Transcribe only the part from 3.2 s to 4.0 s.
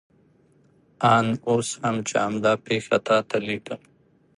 ته لیکم.